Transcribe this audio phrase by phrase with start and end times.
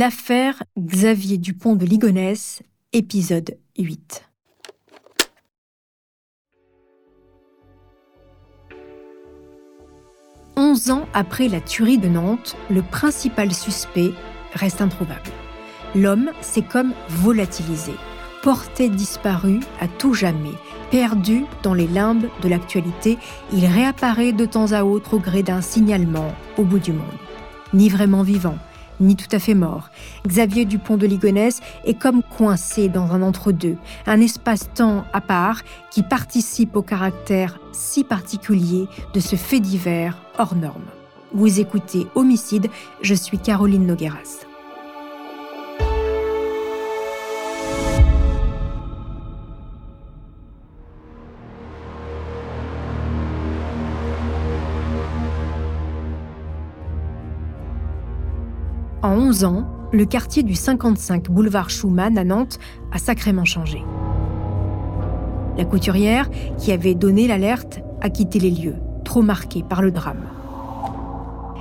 [0.00, 2.62] L'affaire Xavier Dupont de Ligonnès,
[2.92, 4.22] épisode 8.
[10.54, 14.12] Onze ans après la tuerie de Nantes, le principal suspect
[14.54, 15.32] reste introuvable.
[15.96, 17.94] L'homme s'est comme volatilisé,
[18.44, 20.54] porté disparu à tout jamais,
[20.92, 23.18] perdu dans les limbes de l'actualité,
[23.52, 27.02] il réapparaît de temps à autre au gré d'un signalement au bout du monde.
[27.74, 28.58] Ni vraiment vivant,
[29.00, 29.90] ni tout à fait mort.
[30.26, 36.02] Xavier Dupont de Ligonnès est comme coincé dans un entre-deux, un espace-temps à part qui
[36.02, 40.84] participe au caractère si particulier de ce fait divers hors norme.
[41.32, 42.68] Vous écoutez Homicide,
[43.02, 44.47] je suis Caroline Nogueras.
[59.08, 62.58] En 11 ans, le quartier du 55 boulevard Schumann à Nantes
[62.92, 63.82] a sacrément changé.
[65.56, 66.28] La couturière,
[66.58, 70.26] qui avait donné l'alerte, a quitté les lieux, trop marquée par le drame.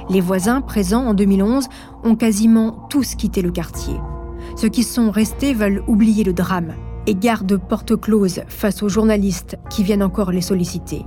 [0.10, 1.70] Les voisins présents en 2011
[2.04, 3.96] ont quasiment tous quitté le quartier.
[4.58, 6.74] Ceux qui sont restés veulent oublier le drame
[7.06, 11.06] et gardent porte close face aux journalistes qui viennent encore les solliciter.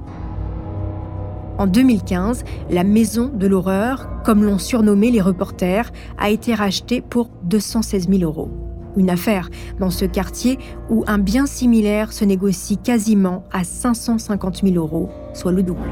[1.61, 7.29] En 2015, la Maison de l'Horreur, comme l'ont surnommé les reporters, a été rachetée pour
[7.43, 8.49] 216 000 euros.
[8.97, 10.59] Une affaire dans ce quartier
[10.89, 15.91] où un bien similaire se négocie quasiment à 550 000 euros, soit le double.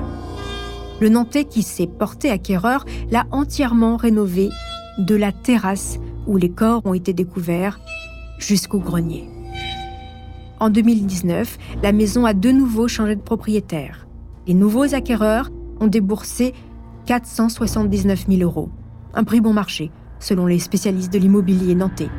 [1.03, 4.49] Le Nantais qui s'est porté acquéreur l'a entièrement rénové
[4.97, 7.79] de la terrasse où les corps ont été découverts
[8.39, 9.29] jusqu'au grenier.
[10.61, 14.07] En 2019, la maison a de nouveau changé de propriétaire.
[14.47, 15.51] Les nouveaux acquéreurs
[15.81, 16.55] ont déboursé
[17.07, 18.71] 479 000 euros,
[19.15, 22.11] un prix bon marché, selon les spécialistes de l'immobilier nantais.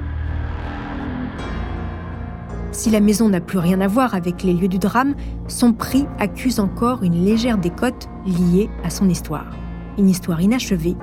[2.71, 5.15] Si la maison n'a plus rien à voir avec les lieux du drame,
[5.47, 9.57] son prix accuse encore une légère décote liée à son histoire.
[9.97, 10.95] Une histoire inachevée,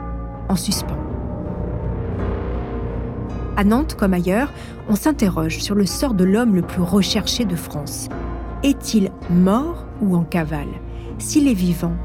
[0.49, 0.97] en suspens.
[3.57, 4.53] À Nantes comme ailleurs,
[4.89, 8.09] on s'interroge sur le sort de l'homme le plus recherché de France.
[8.63, 10.81] Est-il mort ou en cavale?
[11.19, 11.97] S'il est vivant,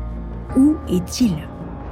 [0.56, 1.35] où est-il?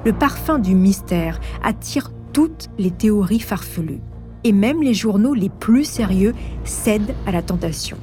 [0.06, 4.02] Le parfum du mystère attire toutes les théories farfelues.
[4.44, 6.34] Et même les journaux les plus sérieux
[6.64, 7.98] cèdent à la tentation.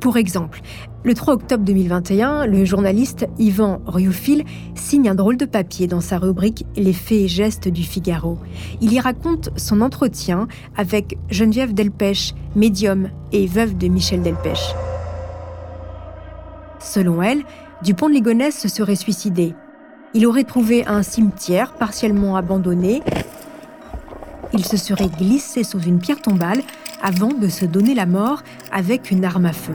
[0.00, 0.60] Pour exemple,
[1.04, 4.44] le 3 octobre 2021, le journaliste Yvan Rioufil
[4.74, 8.38] signe un drôle de papier dans sa rubrique Les faits et gestes du Figaro.
[8.80, 14.74] Il y raconte son entretien avec Geneviève Delpech, médium et veuve de Michel Delpech.
[16.78, 17.42] Selon elle,
[17.82, 19.54] Dupont de Ligonnès se serait suicidé.
[20.14, 23.02] Il aurait trouvé un cimetière partiellement abandonné.
[24.52, 26.62] Il se serait glissé sous une pierre tombale
[27.02, 28.42] avant de se donner la mort
[28.72, 29.74] avec une arme à feu.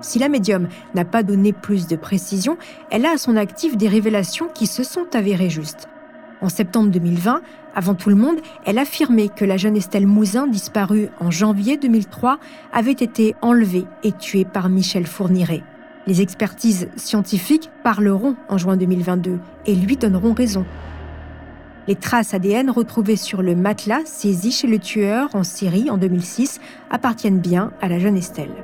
[0.00, 2.56] Si la médium n'a pas donné plus de précision,
[2.90, 5.88] elle a à son actif des révélations qui se sont avérées justes.
[6.40, 7.42] En septembre 2020,
[7.76, 12.38] avant tout le monde, elle affirmait que la jeune Estelle Mouzin, disparue en janvier 2003,
[12.72, 15.62] avait été enlevée et tuée par Michel Fourniret.
[16.06, 20.64] Les expertises scientifiques parleront en juin 2022 et lui donneront raison.
[21.86, 26.60] Les traces ADN retrouvées sur le matelas saisi chez le tueur en Syrie en 2006
[26.90, 28.54] appartiennent bien à la jeune Estelle.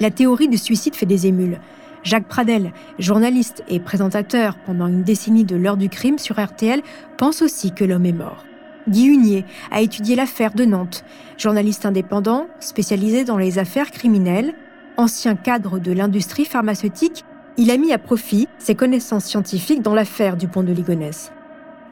[0.00, 1.60] La théorie du suicide fait des émules.
[2.06, 2.70] Jacques Pradel,
[3.00, 6.80] journaliste et présentateur pendant une décennie de l'heure du crime sur RTL,
[7.18, 8.44] pense aussi que l'homme est mort.
[8.88, 11.04] Guy Hunier a étudié l'affaire de Nantes.
[11.36, 14.54] Journaliste indépendant, spécialisé dans les affaires criminelles,
[14.96, 17.24] ancien cadre de l'industrie pharmaceutique,
[17.56, 21.32] il a mis à profit ses connaissances scientifiques dans l'affaire du pont de Ligonnès.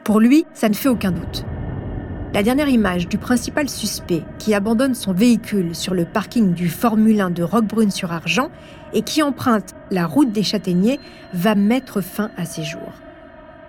[0.05, 1.45] Pour lui, ça ne fait aucun doute.
[2.35, 7.21] La dernière image du principal suspect qui abandonne son véhicule sur le parking du Formule
[7.21, 8.49] 1 de Roquebrune-sur-Argent
[8.91, 10.99] et qui emprunte la route des Châtaigniers
[11.33, 12.91] va mettre fin à ses jours.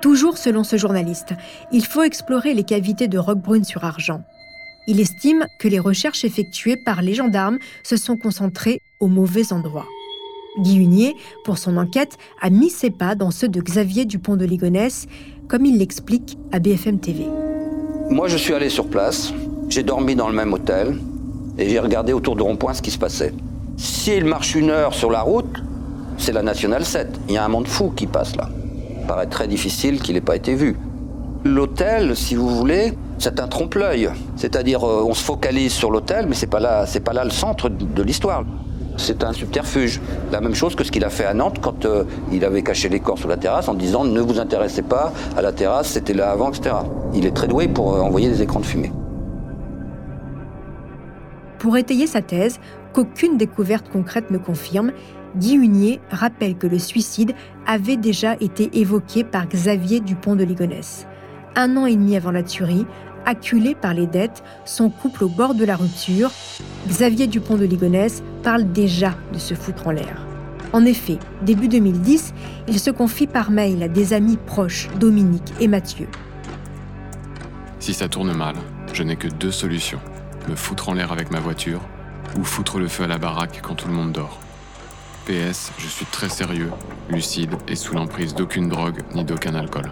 [0.01, 1.33] Toujours selon ce journaliste,
[1.71, 4.25] il faut explorer les cavités de Roquebrune-sur-Argent.
[4.89, 9.87] Il estime que les recherches effectuées par les gendarmes se sont concentrées au mauvais endroit.
[10.59, 11.15] Guy Hunier,
[11.45, 15.07] pour son enquête, a mis ses pas dans ceux de Xavier Dupont de Ligonnès,
[15.47, 17.27] comme il l'explique à BFM TV.
[18.11, 19.33] Moi, je suis allé sur place,
[19.69, 20.97] j'ai dormi dans le même hôtel
[21.59, 23.35] et j'ai regardé autour de rond-point ce qui se passait.
[23.77, 25.63] S'il marche une heure sur la route,
[26.17, 27.09] c'est la Nationale 7.
[27.29, 28.49] Il y a un monde fou qui passe là.
[29.01, 30.77] Il paraît très difficile qu'il n'ait pas été vu.
[31.45, 34.11] L'hôtel, si vous voulez, c'est un trompe-l'œil.
[34.37, 37.31] C'est-à-dire, euh, on se focalise sur l'hôtel, mais c'est pas là, c'est pas là le
[37.31, 38.45] centre de l'histoire.
[38.97, 40.01] C'est un subterfuge.
[40.33, 42.89] La même chose que ce qu'il a fait à Nantes quand euh, il avait caché
[42.89, 46.15] les corps sur la terrasse en disant ne vous intéressez pas à la terrasse, c'était
[46.15, 46.77] là avant, etc.
[47.15, 48.93] Il est très doué pour euh, envoyer des écrans de fumée.
[51.59, 52.61] Pour étayer sa thèse,
[52.93, 54.93] qu'aucune découverte concrète ne confirme,
[55.37, 57.35] Guy Hunier rappelle que le suicide
[57.67, 61.07] avait déjà été évoqué par Xavier Dupont de Ligonnès.
[61.55, 62.87] Un an et demi avant la tuerie,
[63.27, 66.31] acculé par les dettes, son couple au bord de la rupture,
[66.89, 70.27] Xavier Dupont de Ligonnès parle déjà de se foutre en l'air.
[70.73, 72.33] En effet, début 2010,
[72.69, 76.09] il se confie par mail à des amis proches, Dominique et Mathieu.
[77.79, 78.57] Si ça tourne mal,
[78.93, 80.01] je n'ai que deux solutions.
[80.49, 81.81] Me foutre en l'air avec ma voiture
[82.39, 84.41] ou foutre le feu à la baraque quand tout le monde dort.
[85.27, 86.71] PS, je suis très sérieux,
[87.11, 89.91] lucide et sous l'emprise d'aucune drogue ni d'aucun alcool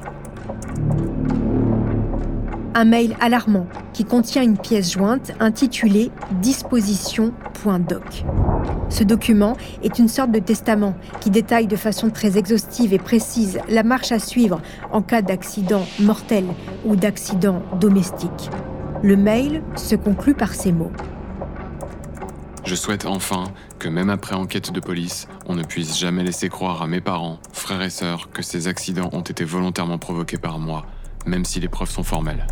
[2.74, 6.10] un mail alarmant qui contient une pièce jointe intitulée
[6.42, 8.24] disposition.doc.
[8.88, 13.58] Ce document est une sorte de testament qui détaille de façon très exhaustive et précise
[13.68, 14.60] la marche à suivre
[14.92, 16.44] en cas d'accident mortel
[16.84, 18.50] ou d'accident domestique.
[19.02, 20.92] Le mail se conclut par ces mots.
[22.64, 23.44] Je souhaite enfin
[23.78, 27.38] que même après enquête de police, on ne puisse jamais laisser croire à mes parents,
[27.52, 30.86] frères et sœurs que ces accidents ont été volontairement provoqués par moi,
[31.26, 32.46] même si les preuves sont formelles.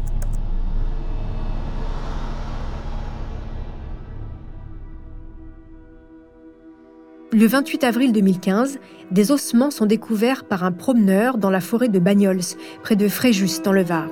[7.34, 8.78] Le 28 avril 2015,
[9.10, 12.42] des ossements sont découverts par un promeneur dans la forêt de Bagnols,
[12.82, 14.08] près de Fréjus, dans le Var.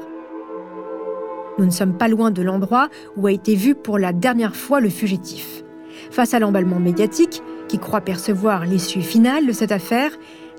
[1.59, 2.89] Nous ne sommes pas loin de l'endroit
[3.19, 5.65] où a été vu pour la dernière fois le fugitif.
[6.11, 10.13] Face à l'emballement médiatique, qui croit percevoir l'issue finale de cette affaire,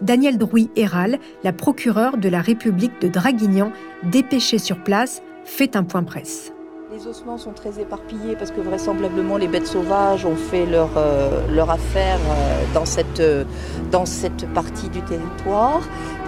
[0.04, 3.72] Daniel Drouy-Héral, la procureure de la République de Draguignan,
[4.04, 6.54] dépêchée sur place, fait un point presse.
[7.02, 11.66] Les ossements sont très éparpillés parce que vraisemblablement les bêtes sauvages ont fait leur, euh,
[11.68, 13.44] affaire euh, dans, cette, euh,
[13.92, 15.82] dans cette partie du territoire.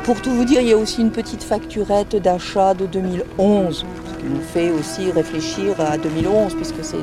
[0.04, 4.20] Pour tout vous dire, il y a aussi une petite facturette d'achat de 2011, ce
[4.20, 6.98] qui nous fait aussi réfléchir à 2011, puisque c'est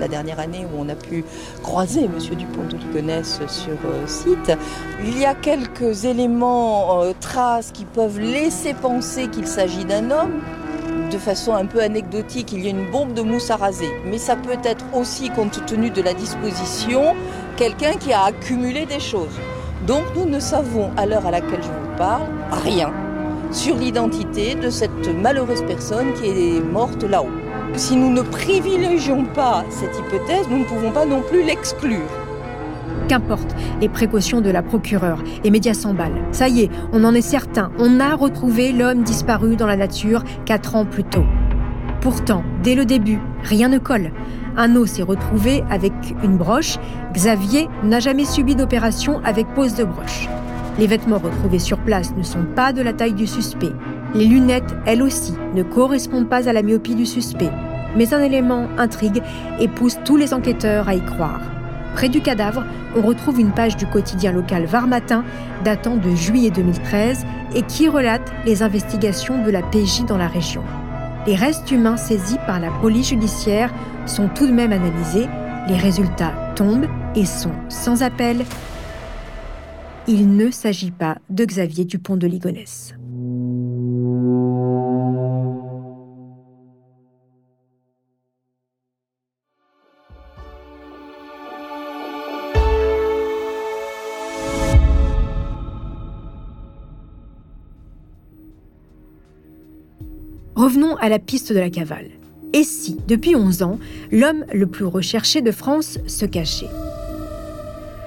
[0.00, 1.24] la, dernière année où on a pu
[1.62, 2.18] croiser M.
[2.36, 4.52] Dupont de Ligonnès sur site.
[5.04, 10.40] Il y a quelques éléments, traces qui peuvent laisser penser qu'il s'agit d'un homme
[11.14, 13.90] de façon un peu anecdotique, il y a une bombe de mousse à raser.
[14.04, 17.14] Mais ça peut être aussi, compte tenu de la disposition,
[17.56, 19.38] quelqu'un qui a accumulé des choses.
[19.86, 22.92] Donc nous ne savons, à l'heure à laquelle je vous parle, rien
[23.52, 27.30] sur l'identité de cette malheureuse personne qui est morte là-haut.
[27.76, 32.23] Si nous ne privilégions pas cette hypothèse, nous ne pouvons pas non plus l'exclure.
[33.08, 36.22] Qu'importe les précautions de la procureure, les médias s'emballent.
[36.32, 40.24] Ça y est, on en est certain, on a retrouvé l'homme disparu dans la nature
[40.46, 41.24] quatre ans plus tôt.
[42.00, 44.10] Pourtant, dès le début, rien ne colle.
[44.56, 45.92] Un os s'est retrouvé avec
[46.22, 46.78] une broche.
[47.12, 50.28] Xavier n'a jamais subi d'opération avec pose de broche.
[50.78, 53.72] Les vêtements retrouvés sur place ne sont pas de la taille du suspect.
[54.14, 57.50] Les lunettes, elles aussi, ne correspondent pas à la myopie du suspect.
[57.96, 59.22] Mais un élément intrigue
[59.60, 61.40] et pousse tous les enquêteurs à y croire.
[61.94, 62.64] Près du cadavre,
[62.96, 65.24] on retrouve une page du quotidien local Var Matin
[65.64, 67.24] datant de juillet 2013
[67.54, 70.62] et qui relate les investigations de la PJ dans la région.
[71.26, 73.72] Les restes humains saisis par la police judiciaire
[74.06, 75.26] sont tout de même analysés,
[75.68, 78.44] les résultats tombent et sont sans appel.
[80.06, 82.94] Il ne s'agit pas de Xavier Dupont de Ligonnès.
[100.74, 102.08] Revenons à la piste de la cavale.
[102.52, 103.78] Et si, depuis 11 ans,
[104.10, 106.68] l'homme le plus recherché de France se cachait?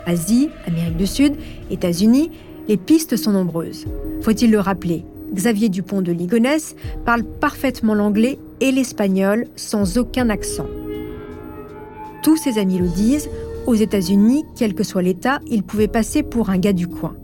[0.06, 1.36] Asie, Amérique du Sud,
[1.72, 2.30] États-Unis,
[2.68, 3.86] les pistes sont nombreuses.
[4.20, 5.06] Faut-il le rappeler?
[5.34, 10.68] Xavier Dupont de Ligonnès parle parfaitement l'anglais et l'espagnol sans aucun accent.
[12.22, 13.30] Tous ses amis le disent,
[13.66, 17.16] aux États-Unis, quel que soit l'État, il pouvait passer pour un gars du coin.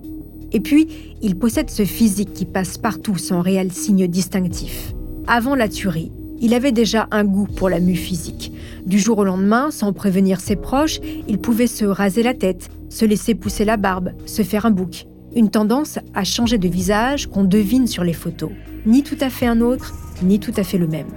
[0.53, 0.87] Et puis,
[1.21, 4.92] il possède ce physique qui passe partout sans réel signe distinctif.
[5.27, 6.11] Avant la tuerie,
[6.41, 8.51] il avait déjà un goût pour la mue physique.
[8.85, 10.99] Du jour au lendemain, sans prévenir ses proches,
[11.29, 15.05] il pouvait se raser la tête, se laisser pousser la barbe, se faire un bouc.
[15.33, 18.51] Une tendance à changer de visage qu'on devine sur les photos.
[18.85, 21.07] Ni tout à fait un autre, ni tout à fait le même.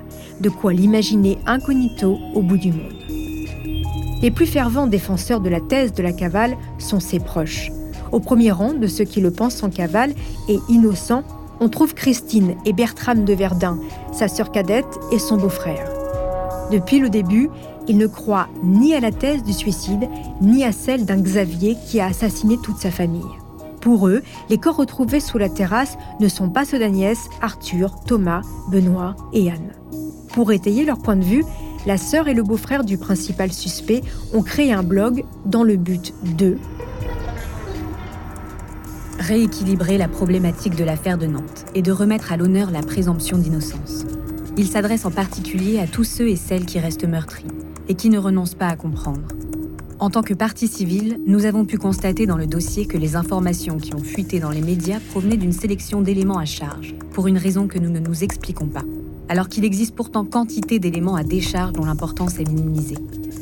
[0.41, 2.95] De quoi l'imaginer incognito au bout du monde.
[4.23, 7.73] Les plus fervents défenseurs de la thèse de la cavale sont ses proches.
[8.13, 10.15] Au premier rang de ceux qui le pensent en cavale
[10.49, 11.25] et innocent,
[11.61, 13.79] on trouve Christine et Bertram de Verdun,
[14.13, 15.89] sa sœur cadette et son beau-frère.
[16.71, 17.49] Depuis le début,
[17.89, 20.09] ils ne croient ni à la thèse du suicide,
[20.41, 23.23] ni à celle d'un Xavier qui a assassiné toute sa famille.
[23.81, 28.43] Pour eux, les corps retrouvés sous la terrasse ne sont pas ceux d'Agnès, Arthur, Thomas,
[28.69, 29.73] Benoît et Anne.
[30.35, 31.45] Pour étayer leur point de vue,
[31.87, 34.03] la sœur et le beau-frère du principal suspect
[34.35, 36.59] ont créé un blog dans le but de
[39.19, 44.05] rééquilibrer la problématique de l'affaire de Nantes et de remettre à l'honneur la présomption d'innocence.
[44.57, 47.47] Il s'adresse en particulier à tous ceux et celles qui restent meurtris
[47.89, 49.23] et qui ne renoncent pas à comprendre.
[49.99, 53.79] En tant que partie civile, nous avons pu constater dans le dossier que les informations
[53.79, 57.67] qui ont fuité dans les médias provenaient d'une sélection d'éléments à charge, pour une raison
[57.67, 58.85] que nous ne nous expliquons pas,
[59.31, 62.99] alors qu'il existe pourtant quantité d'éléments à décharge dont l'importance est minimisée.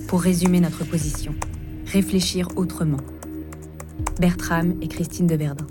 [0.07, 1.35] Pour résumer notre position,
[1.87, 2.99] réfléchir autrement.
[4.21, 5.67] Bertram et Christine de Verdun.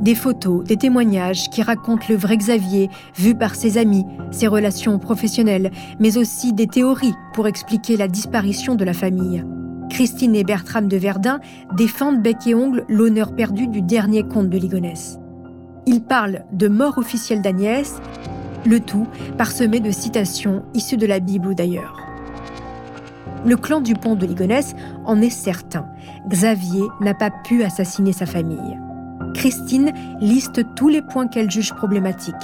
[0.00, 4.98] Des photos, des témoignages qui racontent le vrai Xavier, vu par ses amis, ses relations
[4.98, 9.44] professionnelles, mais aussi des théories pour expliquer la disparition de la famille.
[9.90, 11.40] Christine et Bertram de Verdun
[11.76, 15.18] défendent bec et ongle l'honneur perdu du dernier comte de Ligonnès.
[15.86, 18.00] Ils parlent de mort officielle d'Agnès,
[18.66, 19.06] le tout
[19.38, 21.96] parsemé de citations issues de la Bible ou d'ailleurs.
[23.44, 24.74] Le clan du pont de Ligonnès
[25.06, 25.86] en est certain.
[26.28, 28.78] Xavier n'a pas pu assassiner sa famille.
[29.34, 32.34] Christine liste tous les points qu'elle juge problématiques.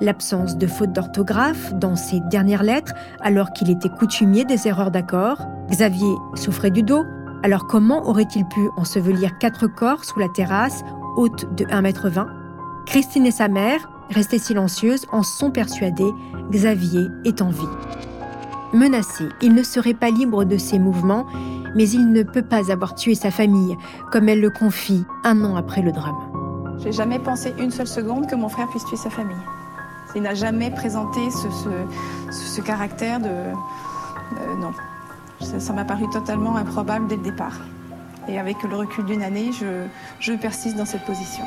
[0.00, 5.46] L'absence de faute d'orthographe dans ses dernières lettres, alors qu'il était coutumier des erreurs d'accord.
[5.70, 7.04] Xavier souffrait du dos,
[7.42, 10.82] alors comment aurait-il pu ensevelir quatre corps sous la terrasse,
[11.16, 12.26] haute de 1,20 m
[12.86, 16.12] Christine et sa mère, restées silencieuses, en sont persuadées,
[16.50, 17.68] Xavier est en vie.
[18.72, 21.26] Menacé, il ne serait pas libre de ses mouvements,
[21.74, 23.76] mais il ne peut pas avoir tué sa famille,
[24.10, 26.16] comme elle le confie un an après le drame.
[26.78, 29.36] J'ai jamais pensé une seule seconde que mon frère puisse tuer sa famille.
[30.14, 33.28] Il n'a jamais présenté ce, caractère de...
[33.28, 34.72] Euh, non.
[35.40, 37.60] Ça m'a paru totalement improbable dès le départ.
[38.28, 39.86] Et avec le recul d'une année, je,
[40.20, 41.44] je persiste dans cette position.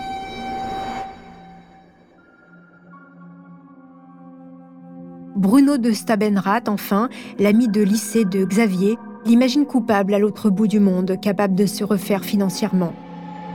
[5.35, 10.79] Bruno de Stabenrath, enfin, l'ami de lycée de Xavier, l'imagine coupable à l'autre bout du
[10.79, 12.93] monde, capable de se refaire financièrement.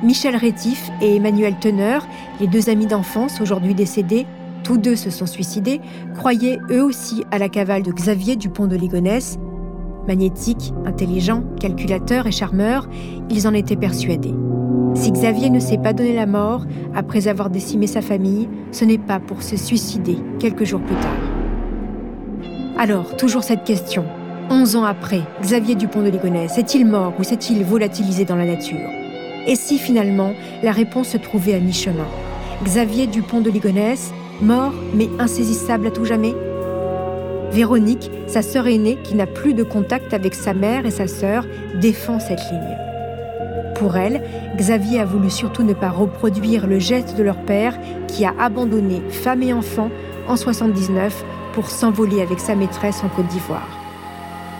[0.02, 2.06] Michel Rétif et Emmanuel Teneur,
[2.38, 4.26] les deux amis d'enfance aujourd'hui décédés,
[4.62, 5.80] tous deux se sont suicidés,
[6.14, 9.38] croyaient eux aussi à la cavale de Xavier Dupont de Ligonnès.
[10.06, 12.88] Magnétique, intelligent, calculateur et charmeur,
[13.30, 14.34] ils en étaient persuadés.
[14.94, 18.98] Si Xavier ne s'est pas donné la mort après avoir décimé sa famille, ce n'est
[18.98, 21.29] pas pour se suicider quelques jours plus tard.
[22.82, 24.06] Alors, toujours cette question.
[24.48, 28.88] Onze ans après, Xavier Dupont de Ligonnès est-il mort ou s'est-il volatilisé dans la nature?
[29.46, 30.32] Et si finalement
[30.62, 32.06] la réponse se trouvait à mi-chemin?
[32.64, 36.34] Xavier Dupont de Ligonnès, mort mais insaisissable à tout jamais?
[37.50, 41.44] Véronique, sa sœur aînée qui n'a plus de contact avec sa mère et sa sœur,
[41.82, 42.78] défend cette ligne.
[43.74, 44.22] Pour elle,
[44.56, 49.02] Xavier a voulu surtout ne pas reproduire le geste de leur père qui a abandonné
[49.10, 49.90] femme et enfants
[50.28, 53.68] en 79 pour s'envoler avec sa maîtresse en Côte d'Ivoire.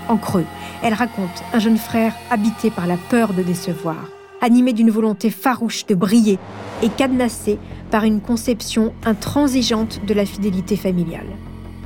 [0.09, 0.47] En creux,
[0.83, 3.97] elle raconte un jeune frère habité par la peur de décevoir
[4.41, 6.39] animé d'une volonté farouche de briller
[6.83, 7.59] et cadenassé
[7.91, 11.27] par une conception intransigeante de la fidélité familiale.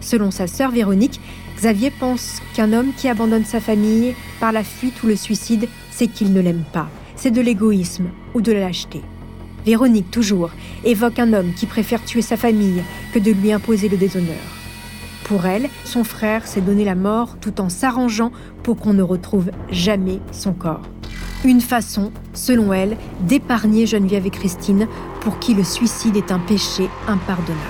[0.00, 1.20] Selon sa sœur Véronique,
[1.56, 6.08] Xavier pense qu'un homme qui abandonne sa famille par la fuite ou le suicide, c'est
[6.08, 6.88] qu'il ne l'aime pas.
[7.16, 9.00] C'est de l'égoïsme ou de la lâcheté.
[9.64, 10.50] Véronique, toujours,
[10.84, 12.82] évoque un homme qui préfère tuer sa famille
[13.14, 14.53] que de lui imposer le déshonneur.
[15.24, 18.30] Pour elle, son frère s'est donné la mort tout en s'arrangeant
[18.62, 20.82] pour qu'on ne retrouve jamais son corps.
[21.44, 24.86] Une façon, selon elle, d'épargner Geneviève et Christine,
[25.20, 27.60] pour qui le suicide est un péché impardonnable.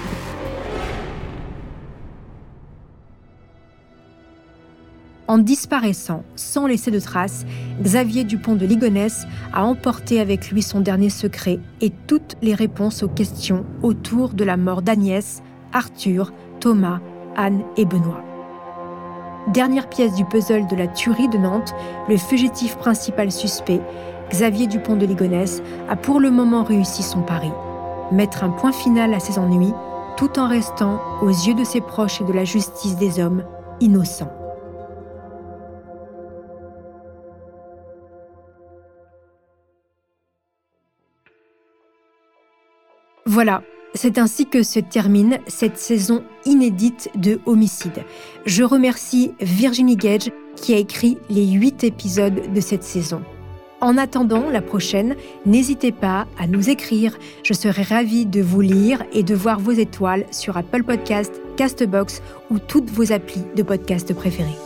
[5.26, 7.46] En disparaissant sans laisser de traces,
[7.80, 13.02] Xavier Dupont de Ligonnès a emporté avec lui son dernier secret et toutes les réponses
[13.02, 15.42] aux questions autour de la mort d'Agnès,
[15.72, 17.00] Arthur, Thomas,
[17.36, 18.22] Anne et Benoît.
[19.48, 21.74] Dernière pièce du puzzle de la tuerie de Nantes,
[22.08, 23.80] le fugitif principal suspect,
[24.30, 27.52] Xavier Dupont de Ligonnès, a pour le moment réussi son pari.
[28.10, 29.74] Mettre un point final à ses ennuis
[30.16, 33.44] tout en restant, aux yeux de ses proches et de la justice des hommes,
[33.80, 34.30] innocent.
[43.26, 43.62] Voilà,
[43.94, 48.04] c'est ainsi que se termine cette saison inédite de Homicide.
[48.44, 53.22] Je remercie Virginie Gage qui a écrit les huit épisodes de cette saison.
[53.80, 57.18] En attendant la prochaine, n'hésitez pas à nous écrire.
[57.42, 62.22] Je serai ravie de vous lire et de voir vos étoiles sur Apple Podcast, Castbox
[62.50, 64.56] ou toutes vos applis de podcast préférés.